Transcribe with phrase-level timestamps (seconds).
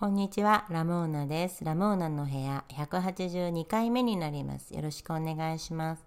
[0.00, 1.62] こんにちは、ラモーナです。
[1.62, 4.74] ラモーナの部屋182回目になります。
[4.74, 6.06] よろしくお願いします。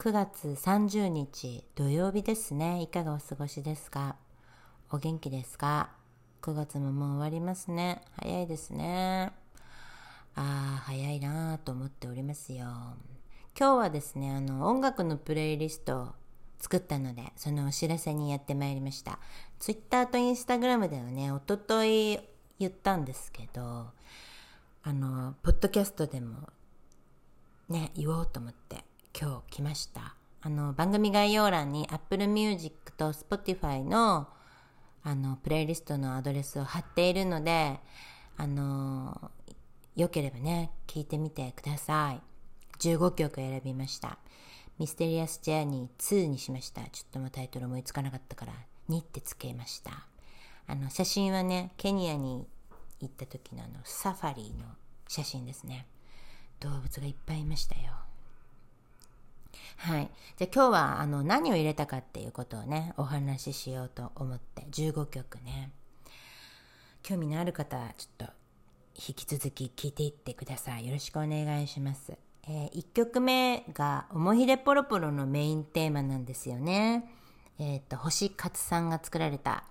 [0.00, 2.82] 9月30日土曜日ですね。
[2.82, 4.16] いかがお過ごしですか？
[4.90, 5.90] お元気ですか
[6.42, 8.02] ?9 月ももう終わりますね。
[8.16, 9.30] 早いですね。
[10.34, 12.64] ああ、早いなぁと思っておりますよ。
[12.64, 12.96] 今
[13.56, 16.08] 日はですね、あの、音楽のプレイリストを
[16.58, 19.20] 作ったので、そのお知らせにやってまいりました。
[19.60, 22.18] Twitter と Instagram ではね、おととい
[22.58, 23.90] 言ったんですけど
[24.84, 26.48] あのポッドキャストでも
[27.68, 28.84] ね言おうと思って
[29.18, 30.16] 今日来ました。
[30.44, 34.28] あの番組概要欄に Apple Music と Spotify の
[35.04, 37.78] あのプレイリストのアドレスを貼っているので
[38.36, 39.30] あの
[39.94, 42.20] よければね聞いてみてください。
[42.78, 44.18] 15曲選びました。
[44.78, 46.82] ミステリアス・ジャーニー2にしました。
[46.82, 48.52] ちょっともタイトル思いつかなかったから
[48.88, 50.06] 2ってつけました。
[50.66, 52.46] あの写真はねケニアに
[53.00, 54.64] 行った時のあのサファリの
[55.08, 55.86] 写真ですね。
[56.60, 57.92] 動物がいっぱいいましたよ。
[59.76, 60.10] はい。
[60.36, 65.72] じゃあ今日はあの何を入れたかっていうことをねお話ししようと思って15曲ね。
[67.02, 68.32] 興味のある方はちょっと
[68.94, 70.86] 引き続き聞いていってください。
[70.86, 72.12] よろしくお願いします。
[72.48, 77.08] えー、1曲目が「おもひでポロポロ」のメインテーマなんですよね。
[77.58, 79.64] えっ、と星勝さんが作られた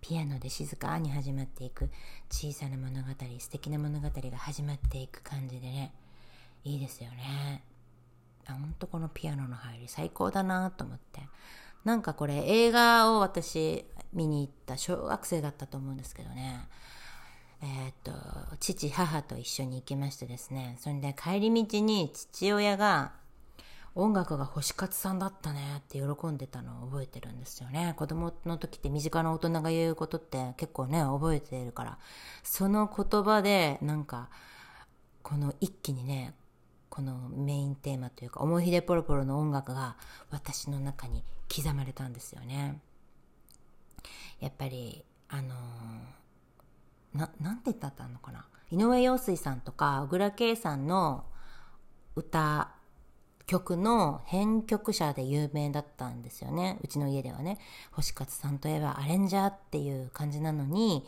[0.00, 1.90] ピアノで静かに始まっていく
[2.30, 5.92] 小さな物語素敵な物語が始まっていく感じでね
[6.64, 7.62] いいですよね。
[8.46, 11.20] あほんとこのピアノの入り最高だなと思って。
[11.84, 16.68] なんかこれ映画を私見に行った小学生だったと思うんですけどね。
[17.62, 18.12] えー、っと
[18.58, 23.12] 父母と一緒に行きましてですねそれで帰り道に父親が
[23.94, 27.94] 音楽が星勝さんだったねって喜んでたのを覚えてるんですよね。
[27.96, 31.98] 子供の時って身近な大人が言うことって結構ね、覚えてるから。
[32.42, 34.30] その言葉でなんか、
[35.22, 36.34] この一気にね、
[36.88, 39.96] このメインテーマというか、思い出ポロポロの音楽が
[40.30, 41.24] 私の中に
[41.54, 42.80] 刻まれたんですよね。
[44.38, 48.46] やっぱり、あのー、な、なんて言ったのかな。
[48.70, 51.24] 井上陽水さんとか小倉圭さんの
[52.14, 52.70] 歌
[53.50, 56.78] 曲の編曲者で有名だったんですよね。
[56.84, 57.58] うちの家ではね。
[57.90, 61.04] 星勝さんといえばアレンジャーっていう感じなのに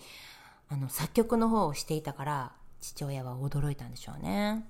[0.68, 4.66] あの作曲の方をしていたから父親は驚いたんでしょうね。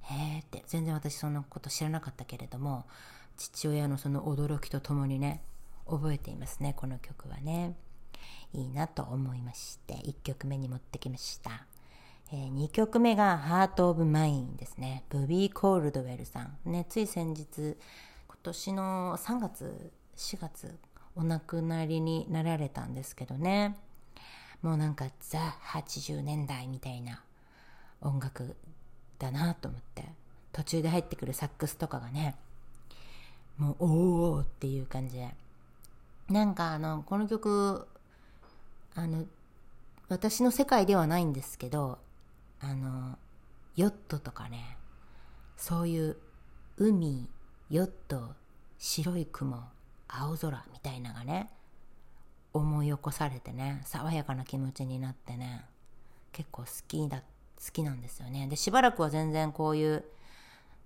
[0.00, 0.64] へえって。
[0.66, 2.86] 全然私そんなこと知らなかったけれども
[3.36, 5.42] 父親のその驚きとともにね
[5.88, 7.76] 覚えていますねこの曲はね。
[8.52, 11.66] いいなと思いまして1曲目に持ってきました。
[12.32, 15.04] えー、2曲目が「ハート・オブ・マイン」ですね。
[15.08, 17.76] ブビー・コールドウェルさん、ね、つい先日
[18.28, 20.78] 今年の3月4月
[21.14, 23.76] お亡くなりになられたんですけどね。
[24.62, 27.22] もうなんかザ80年代みたいな
[28.00, 28.56] 音楽
[29.18, 30.26] だなと思って。
[30.56, 32.34] 途中で入ってくるサックスとかがね
[33.58, 35.34] もうおおっていう感じで。
[36.30, 37.86] なんかあのこの曲
[38.94, 39.26] あの
[40.08, 41.98] 私の世界ではないんですけど
[42.60, 43.18] あの
[43.76, 44.76] ヨットとかね
[45.56, 46.16] そういう
[46.78, 47.28] 海
[47.70, 48.30] ヨット
[48.78, 49.62] 白い雲
[50.08, 51.50] 青空みたいながね
[52.52, 55.64] 思い起こされてね爽やかな気持ちになってね
[56.32, 57.22] 結構好きだ好
[57.72, 58.46] きなんですよね。
[58.48, 60.04] でしばらくは全然こういう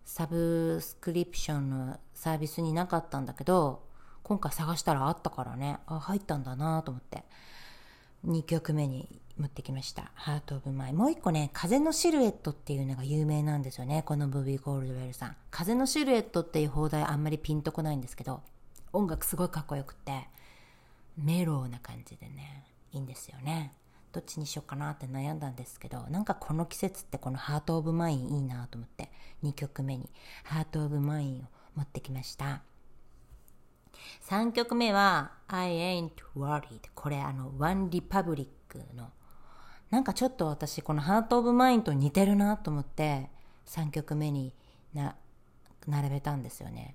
[0.05, 3.83] サブスクリプションのサービスになかったんだけど
[4.23, 7.25] 今回探したらあったからねあ入ったんだなと思って
[8.27, 10.11] 2曲目に持ってきました。
[10.15, 10.93] ハート・オブ・マイ。
[10.93, 14.03] もう一個ね、風のシルエットっていうのが有名なんですよね。
[14.05, 15.37] このブビー・ゴールドウェルさん。
[15.51, 18.43] 風のシルエットっていう放題あんまりピンとこないんですけど、
[18.93, 20.29] 音楽すごいかっこよくて、
[21.17, 23.73] メローな感じでね、いいんですよね。
[24.13, 29.11] どっちにしようかなって悩んだんですけど、なんかこの季節ってこのハート・オブ・マインいいなと思って、
[29.43, 30.11] 2曲目に
[30.45, 31.45] ハート・オブ・マインを
[31.77, 32.63] 持ってきました。
[34.29, 38.47] 3曲目は I ain't worried これあの One Republic
[38.95, 39.11] の
[39.91, 43.29] なんかちょっと私このハート・オブ・マインと似てるなと思って
[43.67, 44.55] 3曲目に
[44.95, 45.17] な
[45.87, 46.95] 並べたんですよね。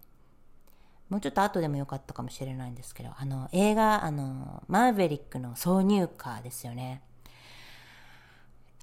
[1.10, 7.02] もうちょっと後でもよかったかもしれないんですけどあの映画あのマーヴェリックの挿入歌ですよね。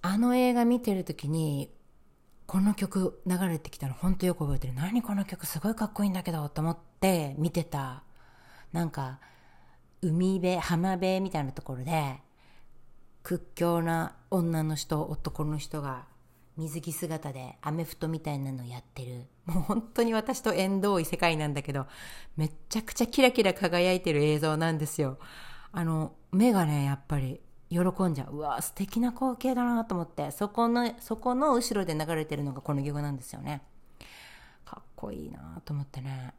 [0.03, 1.71] あの映画見てる時に
[2.47, 4.75] この曲流れてきたの本当よく覚えてる。
[4.75, 8.03] 何この曲すごいかっこいいんだけどと思って見てた
[8.73, 9.19] なんか
[10.03, 12.21] 海辺浜辺みたいなところで
[13.23, 16.07] 屈強な女の人男の人が
[16.57, 19.27] 水着姿でアメフトみたいなのやってる。
[19.47, 21.87] もう本当に私と縁遠い世界なんだけど
[22.37, 25.19] めっちゃくちゃキラキラ輝いてる映像なんですよ。
[25.73, 27.41] あの目がねやっぱり
[27.71, 28.37] 喜んじゃう。
[28.37, 33.63] うわ素敵な光景だなと思ってそこのそこの後ろで流れてるのがこの曲なんですよね。
[34.65, 36.35] かっこいいなと思ってね。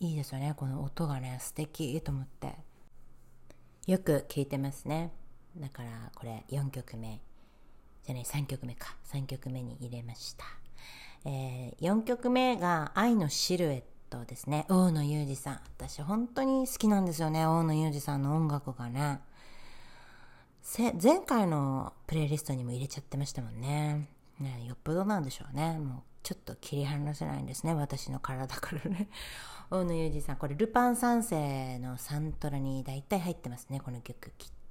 [0.00, 0.54] いいですよね。
[0.56, 2.56] この音がね素敵と思って。
[3.86, 5.12] よく聴いてますね。
[5.56, 7.20] だからこれ4曲目
[8.04, 10.44] じゃない3曲目か3曲目に入れました、
[11.24, 19.20] えー、4曲目が「愛のシルエット」ですね大野裕二さん私本当に好きなんですよね大野裕二さんの音楽がね
[21.02, 24.08] 前回のプレイリストにも入れちゃってましたもんね。
[24.38, 25.76] ねよっぽどなんでしょうね。
[25.78, 27.74] もうちょっと切り離せないんですね。
[27.74, 29.08] 私の体からね。
[29.70, 33.80] 大野裕二さん、これルパン三世のサントラに大体入ってますね。
[33.80, 34.61] この曲きっと。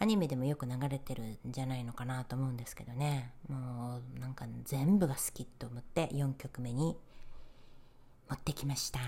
[0.00, 3.32] アニメでもよく流れてるんじゃないのかなと思うんですけどね。
[3.50, 6.96] もうなんか全部が好きと思って4曲目に
[8.30, 9.00] 持ってきました。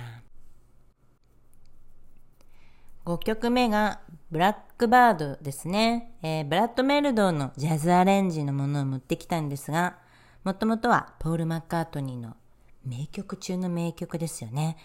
[3.07, 4.01] 5曲目が
[4.31, 6.15] ブラックバードですね。
[6.23, 9.97] えー、ブラッドメルドーのジャズアレンジのものを持ってきたんですが、
[10.45, 12.37] もともとはポール・マッカートニーの
[12.85, 14.77] 名曲中の名曲ですよね。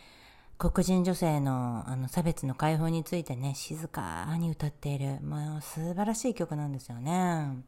[0.59, 7.63] 黒人女性のあの差別の解放についてね、静かに歌っている、もう素晴らしい曲なんですよね。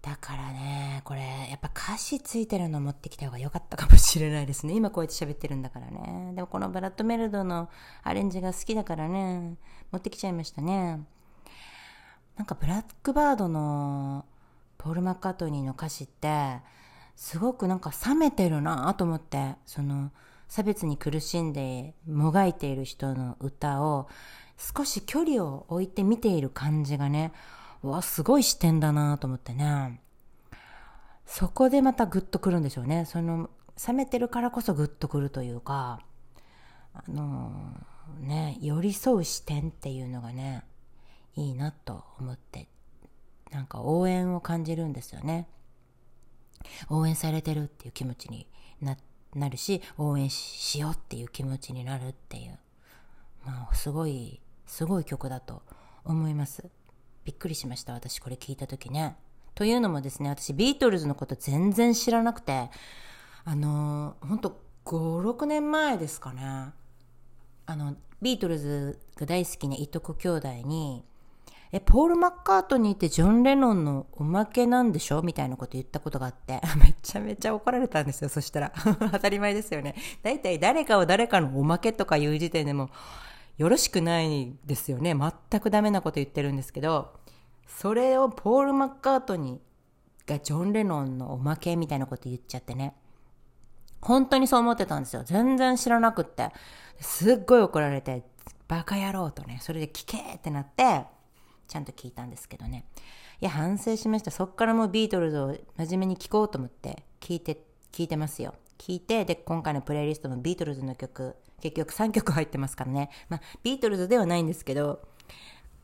[0.00, 1.20] だからね、これ、
[1.50, 4.72] やっぱ歌詞ついてるの持ってきた方が良かったかもしれないですね。
[4.76, 6.32] 今こうやって喋ってるんだからね。
[6.34, 7.68] でもこのブラッドメルドの
[8.02, 9.56] アレンジが好きだからね、
[9.92, 11.00] 持ってきちゃいましたね。
[12.36, 14.24] なんかブラックバードの
[14.78, 16.60] ポール・マッカートニーの歌詞って、
[17.16, 20.12] すごくなんか冷めてるなと思って、その
[20.48, 24.08] 差別に苦しんでもがいている人の歌を
[24.56, 27.32] 少し距離を置いて見ている感じがね、
[27.82, 30.00] うわ、すごい視点だなと思ってね。
[31.26, 33.04] そこでまたグッとくるんでしょうね。
[33.04, 33.50] その、
[33.86, 36.00] 冷めてるからこそグッとくるというか、
[36.92, 40.64] あのー、ね、寄り添う視点っていうのがね、
[41.34, 42.68] いいなと思って、
[43.50, 45.48] なんか応援を感じるんですよね。
[46.88, 48.46] 応援されてるっていう気持ちに
[48.80, 48.98] なっ
[49.34, 52.58] なるし、応援しようっていう気持ちになるっていう、
[53.44, 55.62] まあ、すごい、すごい曲だと
[56.04, 56.68] 思います。
[57.24, 57.94] びっくりしました。
[57.94, 59.16] 私これ聞いた時ね。
[59.54, 62.70] というのもですね、私ビートルズのこと全然知らなくて、
[63.44, 66.72] あのー、ほんと5、6年前ですかね。
[67.66, 71.04] あの、ビートルズが大好きないとこ兄弟に、
[71.74, 75.22] え、ポール・マッカートニーってジョン・レノンのおまけなんでしょ？
[75.22, 78.72] みたいなこと言ったことがあって、 めちゃめちゃ怒られたんですよ、そしたら。
[79.10, 79.96] 当たり前ですよね。
[80.22, 82.90] だいい誰かを誰かのおまけとか言う時点でも、
[83.58, 85.16] よろしくないですよね。
[85.50, 87.12] 全くダメなこと言ってるんですけど、
[87.66, 92.94] それをポール・マッカートニーがジョン・レノンのおまけみたいなこと言っちゃってね。
[94.00, 95.24] 本当にそう思ってたんですよ。
[95.24, 96.52] 全然知らなくって。
[97.00, 98.22] すっごい怒られて、
[98.68, 101.12] バカ野郎とね、それで聞けってなって、
[101.66, 102.86] ちゃんと聞いたんですけどね。
[103.40, 104.30] いや、反省しました。
[104.30, 108.54] そっからもうビートルズを真面目に聞こうと思って聞いて、聞いてますよ。
[108.78, 113.10] 聞いて、で、今回のプレイリストのビートルズの曲、結局3曲入ってますからね。
[113.28, 115.02] まあ、ビートルズではないんですけど、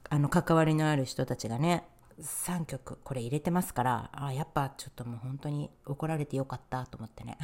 [0.08, 1.84] あの、関わりのある人たちがね、
[2.20, 7.38] 3曲これ入れてますから、あやっぱちょっともう本当に怒られてよかったと思ってね。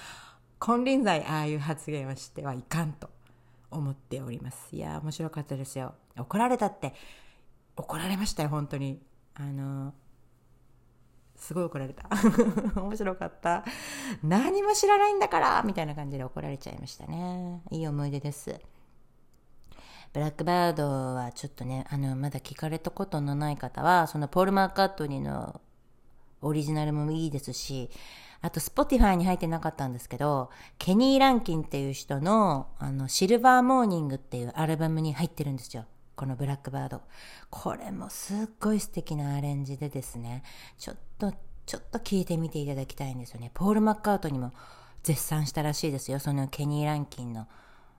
[0.58, 3.10] 金輪際ああいう発言をしてはいかんと
[3.70, 4.74] 思っております。
[4.74, 5.94] いや、面白かったですよ。
[6.16, 6.94] 怒られたって、
[7.76, 9.02] 怒られましたよ、本当に。
[9.34, 9.94] あの、
[11.36, 12.08] すごい怒られた。
[12.80, 13.64] 面白かった。
[14.22, 17.62] 何も知らないんだからみたいな感じで怒られちゃいましたね。
[17.70, 18.60] いい思い出です。
[20.12, 25.60] Blackbird はちょっとね、あの、まだ聞かれたことのない方は、そのポール・マッカートニーの
[26.40, 27.90] オリジナルもいいですし、
[28.40, 35.86] あと、 Spotify に入ってなかったんですけど、ケニー・ランキンっていう人の、あの、 Silver Morning っていうアルバムに入ってるんですよ。
[36.16, 37.02] このブラックバード。
[37.50, 40.42] これもすっごい素敵なアレンジでですね、
[40.78, 41.32] ちょっと、
[41.66, 43.50] ちょっと聞いてみていただきたいんですよね。
[43.54, 44.52] ポール・マッカートにも
[45.02, 46.18] 絶賛したらしいですよ。
[46.18, 47.46] そのケニー・ランキンの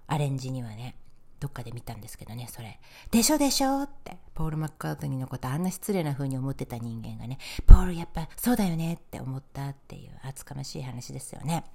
[0.07, 0.95] アレンジにはね。
[1.39, 2.79] どっかで見たんですけどね、それ。
[3.11, 11.65] でしょでしょって、ポール・マッカートニーのことあんな失礼な風に思ってた人間がね、ポールやっぱそうだよねって思ったっていう厚かましい話ですよね。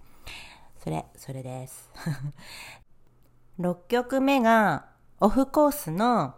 [0.83, 1.91] それ、それです。
[3.61, 4.87] 6曲目が、
[5.23, 6.35] オフコースの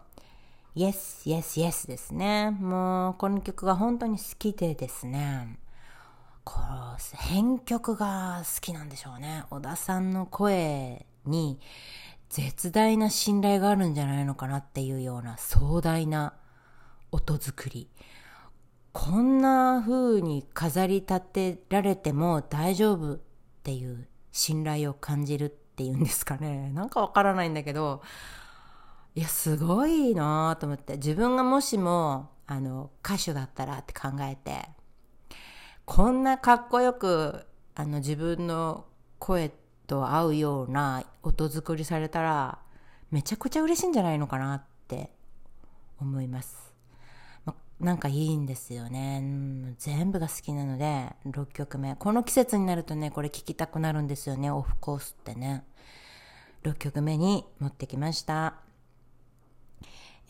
[0.74, 2.50] Yes, Yes, Yes ですね。
[2.50, 5.60] もう、この曲が本当に好きでですね。
[6.42, 9.44] こう、編曲が好きなんでしょうね。
[9.50, 11.60] 小田さんの声に、
[12.28, 16.34] 絶大な信頼があるんじゃないのかなっていうような壮大な
[17.12, 17.88] 音作り。
[18.92, 23.20] こんな風に飾り立てられても大丈夫っ
[23.62, 26.72] ていう信頼を感じるっていうんですかね。
[26.72, 28.02] なんかわからないんだけど、
[29.14, 34.68] いやすごいなと思って自分がもしもあの歌手だったらって考えて
[35.84, 38.86] こんなかっこよくあの自分の
[39.18, 39.52] 声
[39.86, 42.58] と合うような音作りされたら
[43.10, 45.10] めちゃくちゃ嬉しいんじゃないのかなって
[46.00, 46.72] 思います。
[47.44, 49.22] ま、なんかいいんですよね、
[49.78, 51.94] 全部が好きなので6曲目。
[51.96, 55.64] この季節になるとね、これ聴きたくなるんですよね、オフコースってね。
[56.62, 58.61] 6曲目に持ってきました。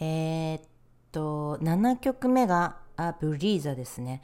[0.00, 0.62] えー、っ
[1.12, 4.22] と、7曲目が、あ、ブリーザですね。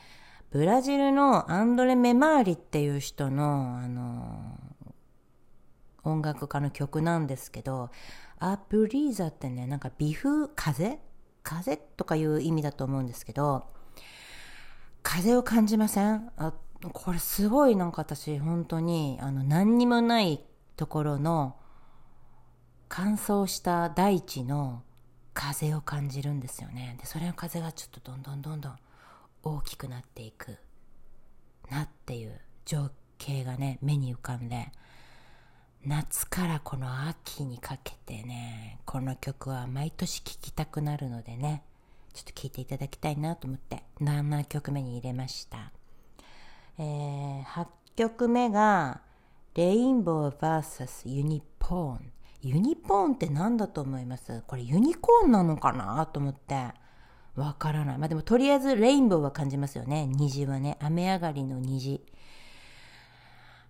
[0.51, 4.59] ブラジルのアンドレ・メマーリっていう人の、あの
[6.05, 7.91] 音楽家の曲なんですけど、
[8.39, 10.99] アブリーザってね、なんか微風、風？
[11.43, 11.77] 風？
[11.97, 13.67] とかいう意味だと思うんですけど、
[15.03, 16.31] 風を感じません？
[16.37, 16.55] あ
[16.93, 20.45] これすごいなんか私本当にあの何にもない
[20.77, 21.57] ところの
[22.89, 24.83] 乾燥した大地の
[25.39, 26.97] 風を感じるんですよね。
[26.99, 28.77] で、それの風がちょっとどんどんどんどん
[29.45, 30.57] 大きくなっていく
[31.71, 34.73] なっていう情景がね、目に浮かんで、
[35.87, 41.63] 夏からこの秋にかけてね、この曲は毎年聴きたくなるのでね、
[42.15, 45.71] ちょっと聴いていただきたいなと思って7曲目に入れました。
[46.81, 49.03] えー、8曲目が、
[49.55, 52.13] レインボー vs ユニポーン。
[52.41, 54.43] ユニコーンって何だと思います？
[54.47, 56.07] これユニコーンなのかな？
[56.07, 56.69] と思って。
[57.35, 57.99] わからない。
[57.99, 60.07] まあでもとりあえずレインボーは感じますよね。
[60.07, 60.77] 虹はね。
[60.81, 62.05] 雨上がりの虹。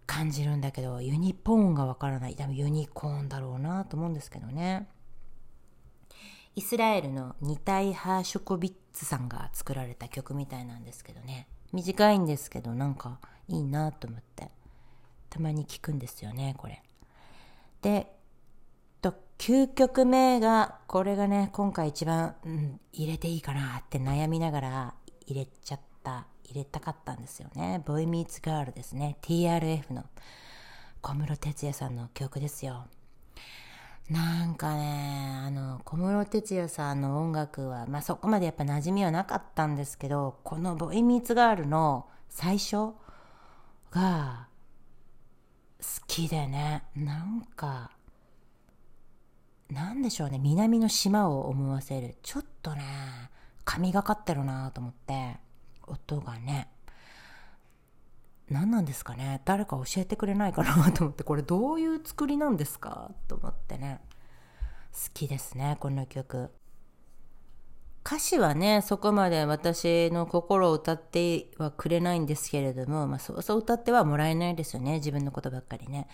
[0.06, 2.34] 感じるんだけど、ユニポーンがわからない。
[2.34, 4.88] 多分ユニコーンだろうなと思うんですけどね。
[6.56, 11.46] イスラエルのニタイハーショコビッツさんが作られた曲みたいなんですけどね。
[11.72, 14.50] 短いんですけど、なんかいいなと思って。
[15.28, 16.82] たまに聞くんですよね、これ。
[17.82, 18.10] で、
[19.48, 27.82] 9曲目が、これがね、今回一番、うん、入れていいかなって悩みながら入れちゃった、入れたかったんですよね。
[27.86, 29.16] ボイミーツガールですね。
[29.22, 30.04] TRF の
[31.00, 32.88] 小室哲哉さんの曲ですよ。
[34.10, 42.92] なんかね、あの、小室哲哉さんの音楽は、まあ、そこまでやっぱ馴染みはなかったんですけど、このボイミーツガールの最初
[43.90, 44.48] が
[45.80, 47.92] 好きでね、なんか、
[49.70, 52.16] なんでしょうね、南の島を思わせる。
[52.22, 52.82] ちょっとね、
[53.64, 55.36] 神がかってるなと思って、
[55.86, 56.68] 音がね、
[58.50, 64.00] 何なんですかね誰か教えてくれないかなと思って、これどういう作りなんですかと思ってね。
[64.92, 66.50] 好きですね、この曲。
[68.06, 76.08] 歌詞はね、そこまで私の心を歌ってはくれないんですけれども、まあそうそう歌ってはもらえないですよね、自分のことばっかりね。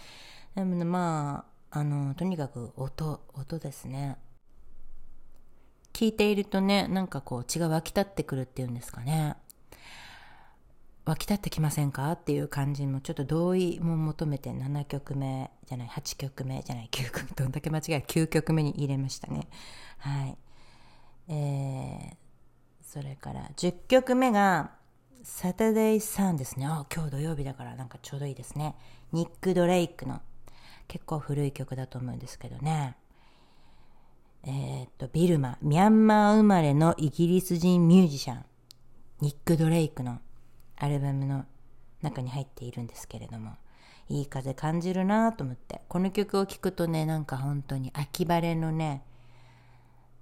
[0.57, 4.17] でも、まあ、あの、とにかく音、音ですね。
[5.93, 9.35] 聞いているとね、なんかこう血が湧き立ってくるっていうんですかね。
[11.05, 12.13] 湧き立ってきませんか？
[12.13, 19.49] っていう感じもちょっと同意も求めて7曲目じゃない8曲目じゃない9曲どんだけ間違え9曲目に入れましたね。
[19.99, 20.39] はい。
[21.27, 22.17] えー、
[22.85, 24.71] それから10曲目が
[25.25, 26.67] サタデイサンですね。
[26.67, 28.77] あ今日土曜日だからなんかちょうどいいですね。
[29.11, 30.23] ニック・ドレイクの
[30.95, 32.97] 結構古い曲だと思うんですけどね。
[34.45, 38.45] えー、っと、ビルマ、ミャンマー生まれのイギリス人ミュージシャン、
[39.21, 40.21] ニック・ドレイクの
[40.77, 41.47] アルバムの
[42.01, 43.57] 中に入っているんですけれども、
[44.09, 49.03] いい風感じるなと思って、この曲を聴くとね、なんか本当に秋晴れのね、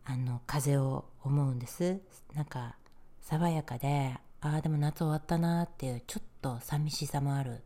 [0.07, 2.01] あの、風を思うんです。
[2.33, 2.77] なんか、
[3.21, 7.63] 爽やかで、ああ、でも夏終わったなっていう、ちょっと寂しさもある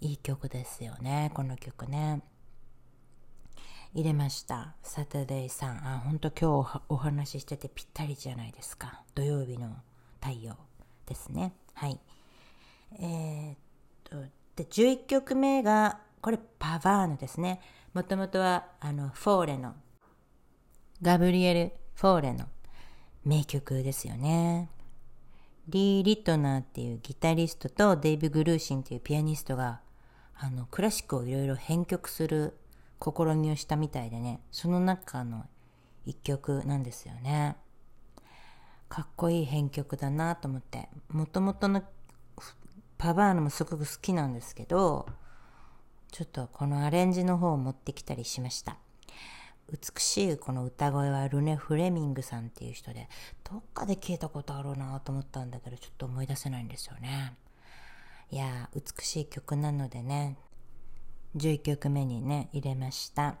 [0.00, 2.22] いい曲ですよね、この曲ね。
[3.94, 4.74] 入れました。
[4.82, 5.78] サタデーさん。
[5.78, 9.02] あ、本当今日お話ししててぴったりじゃないですか。
[9.14, 9.76] 土曜日の
[10.20, 10.56] 太陽
[11.06, 11.54] ですね。
[11.74, 11.98] はい。
[13.00, 13.56] えー、っ
[14.04, 14.16] と、
[14.56, 17.60] で、11曲目が、これパワーノですね。
[17.94, 19.74] もともとは、あの、フォーレの、
[21.02, 22.46] ガブリエル・フォーレの
[23.24, 24.68] 名曲ですよね。
[25.68, 29.80] リー・リットナーっていうギタリストとデイブ・グルーシンっていうピアニストが
[30.40, 32.56] あの、クラシックをいろいろ編曲する
[33.02, 35.46] 試みをしたみたいでね、その中の
[36.06, 37.56] 一曲なんですよね。
[38.88, 41.82] かっこいい編曲だなと思って、もともとの
[42.96, 45.06] パバーノもすごく好きなんですけど、
[46.10, 48.78] ちょっとこのアレンジの方を持ってきたりしました。
[49.70, 53.08] 美しいこの歌声はルネ・フレミングさんっていう人で、
[53.44, 57.36] どっかで聞いたことあるなと思ったんだけど、ちょっと思い出せないんですよね。
[58.30, 60.36] いや美しい曲なのでね
[61.36, 63.36] 11曲目にね入れました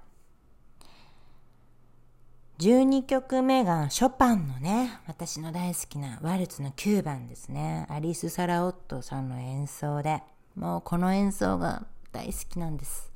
[2.58, 7.86] 12曲目がショパンのね、私の大好きなワルツの9番ですね。
[7.88, 10.24] アリス・サラオットさんの演奏で、
[10.56, 13.12] もうこの演奏が大好きなんです。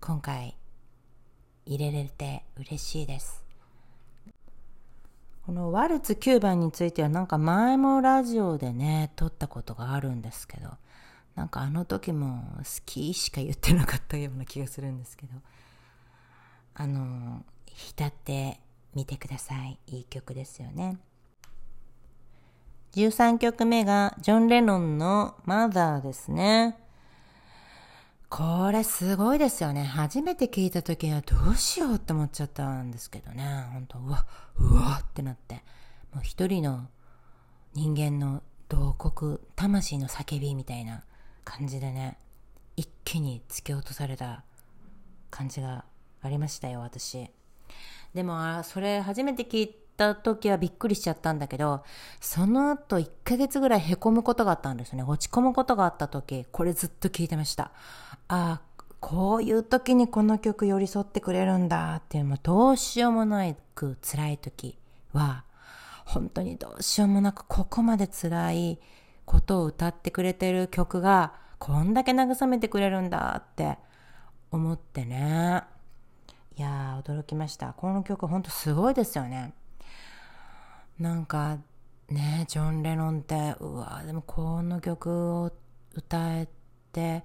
[0.00, 0.54] 今回
[1.64, 3.42] 入れれて嬉しいです。
[5.46, 10.68] このワルツ9番についてはなんか前もラジオでね、撮ったことがあるんですけど、
[11.34, 15.32] なんかあの時も好きしか言ってなかったような気がするんですけど、
[16.74, 18.60] あの、浸って
[18.94, 19.78] みてください。
[19.88, 20.98] いい曲ですよね。
[22.92, 26.78] 13曲目がジョン・レノンのマザーですね。
[28.28, 29.84] これすごいですよね。
[29.84, 33.64] 初めて聞いた時はどうしようって思っちゃったんですけどね。
[33.72, 34.26] 本当うわ、
[34.56, 35.62] うわってなって。
[36.12, 36.88] もう一人の
[37.74, 41.02] 人間の洞窟、魂の叫びみたいな
[41.44, 42.18] 感じでね、
[42.76, 44.42] 一気に突き落とされた
[45.30, 45.84] 感じが
[46.22, 47.30] ありましたよ、私。
[48.14, 51.84] でも、それ初めて聞いた時はびっくりしちゃったんだけど、
[52.20, 55.02] その後1ヶ月ぐらい凹むことがあったんですね。
[55.02, 57.72] 落ち込むことがあった時、これずっと聞いてました。
[58.28, 58.60] ああ、
[59.00, 64.78] こういう時にこの曲寄り添ってくれるんだっていうどうしようもないく辛い時
[65.12, 65.44] は、
[66.06, 68.78] 本当にどうしようもなくここまで辛い
[69.24, 73.78] ことを歌ってくれてる曲がこんだけ慰めてくれるんだって
[74.50, 75.62] 思ってね。
[76.56, 77.72] いやー、驚きました。
[77.72, 79.54] この曲ほんとすごいですよね。
[80.98, 81.58] なんか
[82.08, 85.52] ねジョン・レノンってうわでもこの曲を
[85.94, 86.48] 歌え
[86.92, 87.24] て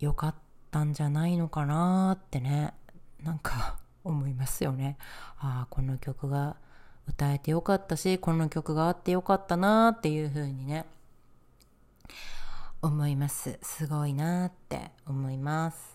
[0.00, 0.34] よかっ
[0.70, 2.74] たんじゃないのかなってね
[3.22, 4.98] なんか思いますよね
[5.38, 6.56] ああこの曲が
[7.08, 10.86] 歌えてよかったしこの曲があってよかったなっていう風にね
[12.82, 15.94] 思いますすごいなって思います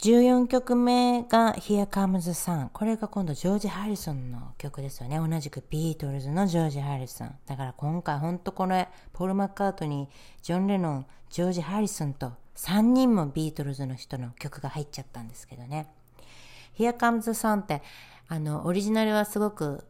[0.00, 2.68] 14曲目が Here Comes the Sun。
[2.72, 5.18] これが今度ジョージ・ハリソンの曲ですよね。
[5.18, 7.34] 同じくビートルズのジョージ・ハリソン。
[7.46, 10.10] だから今回ほんとこれ、ポール・マッカートニー、
[10.42, 15.86] ジョン・レノン、ジョージ・ハリソンと3人もビートルズの人の曲が入っちゃったんですけどね。
[16.76, 17.82] Here Comes the Sun って、
[18.28, 19.84] あの、オリジナルはすごく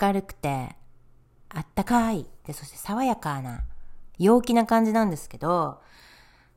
[0.00, 0.76] 明るくて、
[1.50, 2.26] あったかい。
[2.46, 3.64] で、そして爽やかな、
[4.18, 5.80] 陽気な感じなんですけど、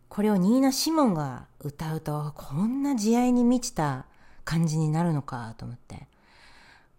[0.09, 4.05] これをニーナ・シモンが歌うと、こんな慈愛に満ちた
[4.43, 6.07] 感じになるのかと思って。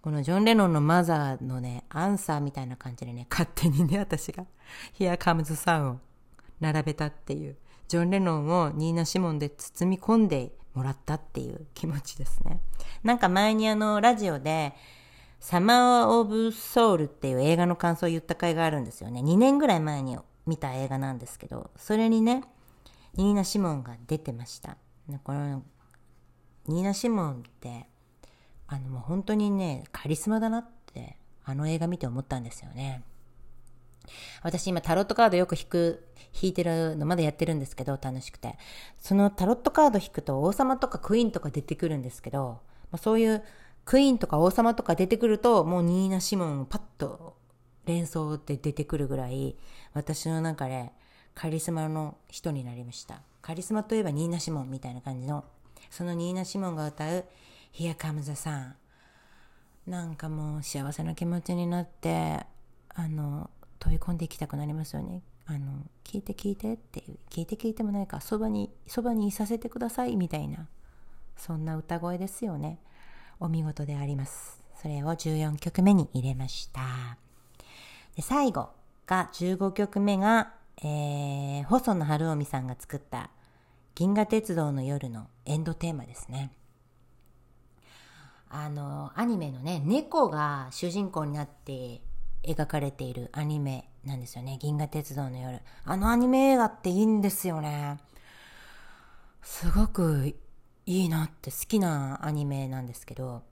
[0.01, 4.47] このジョン・レノンのマザーのね、アンサーみたいな感じでね、勝手にね、私が
[4.99, 6.01] Here Comes the Sun を
[6.59, 7.57] 並べたっていう、
[7.87, 12.61] ジョン・レノンをニーナ・シモンで包み込んでもらったっていう気持ちですね。
[13.03, 14.75] なんか前にあの、ラジオで、
[15.41, 19.21] サマー・オブ・ソウルっていう映画の感想を言った回があるんですよね。
[19.21, 22.45] 2年ぐらい前に見た映画なんですけど、それにね、
[23.15, 24.77] ニーナ・シモンが出てました。
[25.25, 25.63] この
[26.69, 27.87] ニーナ・シモンって
[28.69, 33.03] あのもう本当にねカリスマだなってあの映画見て思ったんですよね。
[34.43, 36.07] 私今タロットカードよく引く、
[36.41, 38.57] 引いてるのまだやってるんですけど楽しくて。
[38.99, 42.61] そのタロットカード引くと王様とかクイーンとか出てくるんですけど、
[42.91, 43.43] まあ、そういう
[43.85, 47.37] クイーンとか王様とか出てくるともうニーナ・シモンパッと
[47.85, 49.57] 連想で出てくるぐらい
[49.93, 50.93] 私の中で
[51.35, 53.23] カリスマの人になりました。
[53.41, 55.45] カリスマといえばニーナ・シモンみたいな感じの、
[55.91, 57.25] そのニーナ・シモンが歌う
[57.75, 58.73] Here Comes the Sun。
[59.87, 62.47] なんかもう幸せな気持ちになって、
[62.95, 63.51] あの、
[63.83, 65.23] 飛び込んでいきたくなりますよね。
[65.47, 70.69] あの、聞いて聞いてって、聞いて聞いてもないか、そばに、そばにいさせてくださいみたいな、
[71.37, 72.79] そんな歌声ですよね。
[73.41, 74.63] お見事であります。
[74.81, 77.19] それを14曲目に入れました。
[78.15, 78.71] で最後
[79.07, 80.53] が15曲目が
[80.85, 83.31] えー、細野晴臣さんが作った
[83.95, 86.51] 銀河鉄道の夜のエンドテーマですね。
[88.49, 92.03] あの、アニメのね、猫が主人公になって
[92.45, 94.59] 描かれているアニメなんですよね。
[94.61, 95.61] 銀河鉄道の夜。
[95.85, 97.99] あのアニメ映画っていいんですよね。
[99.43, 100.35] すごく
[100.87, 103.43] いいなって好きなアニメなんですけど、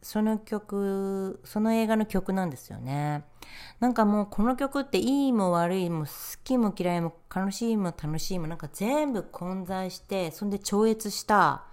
[0.00, 3.24] その曲、その映画の曲なんですよね。
[3.80, 6.12] なんかもうこの曲っていいも悪いも好
[6.44, 11.64] きも嫌いも楽しいも楽しいもなんか全部混在して、そんで超越した、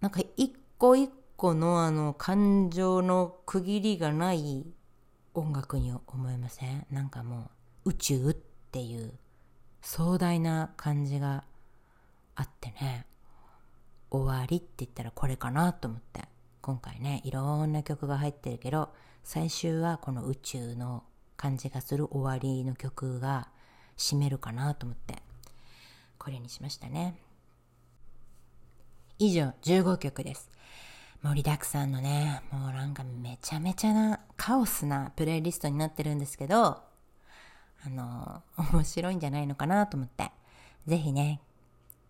[0.00, 4.66] なんか一個一個のあの感情の区切りがない
[5.32, 7.50] 音楽に思えませんなんかも
[7.86, 9.14] う宇宙っていう
[9.80, 11.44] 壮大な感じが
[12.34, 13.06] あってね。
[14.10, 16.28] 終わりって言ったらこれかなと思って。
[16.60, 18.90] 今回ねいろんな曲が入ってるけど
[19.24, 21.04] 最終はこの宇宙の
[21.38, 23.48] 感じがする終わりの曲が
[23.96, 25.14] 締めるかなと思って
[26.18, 27.16] これにしましたね
[29.18, 30.50] 以上15曲です。
[31.22, 36.82] 盛りだくさんのね、もうなんかめちゃめちゃなカオスなプレイリストになってるんですけど、
[37.84, 40.30] あの、面白いんじゃないのかなと思って、
[40.86, 41.40] ぜひね、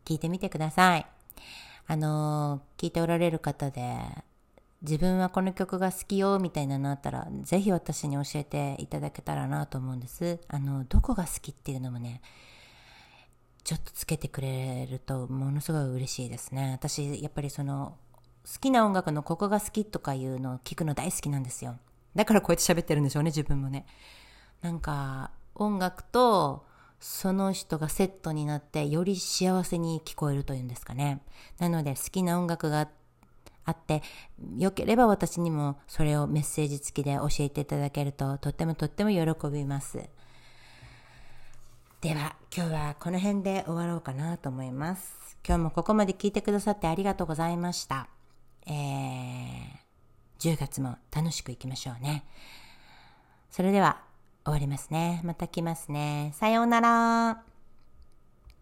[0.05, 1.07] 聞いてみてください。
[1.89, 3.99] あの、聞いておられる方で、
[4.83, 10.39] 自分はこの曲が好きよみたいなのあったら、ぜひ私に教えていただけたらなと思うんです。
[10.47, 12.23] あの、どこが好きっていうのもね、
[13.65, 16.79] ちょっとつけてくれるとものすごい嬉しいですね。
[16.81, 17.97] 私、やっぱりその、
[18.45, 21.79] 好きな音楽のここが好きとかいうのを聞くの大好きなんですよ。
[22.15, 23.87] だからこうやって喋ってるんでしょうね、自分もね。
[24.63, 26.65] なんか、音楽と
[27.01, 31.23] その人がセットになってより幸せに聞こえるというんですかね。
[31.59, 32.89] なので好きな音楽が
[33.65, 34.03] あって、
[34.57, 39.99] よければ私にもそれをメッセージ付きで教えていただけるととってもとっても喜びます。
[42.01, 45.37] では、今日はこの辺で終わろうかなと思います。
[45.47, 48.09] 今日もここまで聞いてくださってありがとうございました。
[48.67, 52.25] えー、10月も楽しくいきましょうね。
[53.51, 54.01] それでは
[54.45, 55.21] 終わりますね。
[55.25, 56.33] また来ますね。
[56.35, 57.50] さようなら。